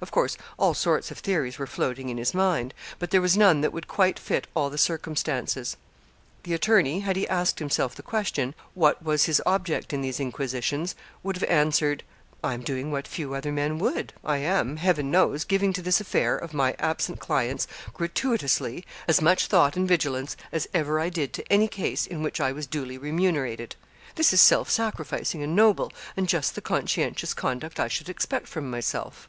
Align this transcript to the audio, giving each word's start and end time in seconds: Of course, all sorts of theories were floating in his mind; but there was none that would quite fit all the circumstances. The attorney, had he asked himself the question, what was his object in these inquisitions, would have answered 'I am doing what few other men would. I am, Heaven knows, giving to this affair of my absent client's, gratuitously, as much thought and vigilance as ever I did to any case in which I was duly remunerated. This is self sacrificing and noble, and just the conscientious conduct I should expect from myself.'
Of 0.00 0.12
course, 0.12 0.38
all 0.56 0.72
sorts 0.72 1.10
of 1.10 1.18
theories 1.18 1.58
were 1.58 1.66
floating 1.66 2.08
in 2.08 2.16
his 2.16 2.32
mind; 2.32 2.74
but 3.00 3.10
there 3.10 3.20
was 3.20 3.36
none 3.36 3.60
that 3.62 3.72
would 3.72 3.88
quite 3.88 4.20
fit 4.20 4.46
all 4.54 4.70
the 4.70 4.78
circumstances. 4.78 5.76
The 6.44 6.54
attorney, 6.54 7.00
had 7.00 7.16
he 7.16 7.26
asked 7.26 7.58
himself 7.58 7.96
the 7.96 8.02
question, 8.04 8.54
what 8.74 9.02
was 9.02 9.24
his 9.24 9.42
object 9.44 9.92
in 9.92 10.00
these 10.00 10.20
inquisitions, 10.20 10.94
would 11.24 11.34
have 11.36 11.50
answered 11.50 12.04
'I 12.44 12.54
am 12.54 12.60
doing 12.62 12.92
what 12.92 13.08
few 13.08 13.34
other 13.34 13.50
men 13.50 13.78
would. 13.80 14.12
I 14.24 14.36
am, 14.36 14.76
Heaven 14.76 15.10
knows, 15.10 15.42
giving 15.42 15.72
to 15.72 15.82
this 15.82 16.00
affair 16.00 16.36
of 16.36 16.54
my 16.54 16.76
absent 16.78 17.18
client's, 17.18 17.66
gratuitously, 17.94 18.86
as 19.08 19.20
much 19.20 19.46
thought 19.46 19.76
and 19.76 19.88
vigilance 19.88 20.36
as 20.52 20.68
ever 20.72 21.00
I 21.00 21.08
did 21.08 21.32
to 21.32 21.52
any 21.52 21.66
case 21.66 22.06
in 22.06 22.22
which 22.22 22.40
I 22.40 22.52
was 22.52 22.68
duly 22.68 22.96
remunerated. 22.96 23.74
This 24.14 24.32
is 24.32 24.40
self 24.40 24.70
sacrificing 24.70 25.42
and 25.42 25.56
noble, 25.56 25.92
and 26.16 26.28
just 26.28 26.54
the 26.54 26.60
conscientious 26.60 27.34
conduct 27.34 27.80
I 27.80 27.88
should 27.88 28.08
expect 28.08 28.46
from 28.46 28.70
myself.' 28.70 29.28